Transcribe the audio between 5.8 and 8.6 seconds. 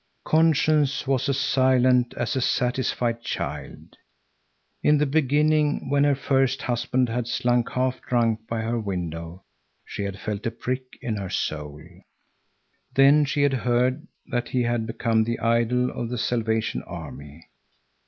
when her first husband had slunk half drunk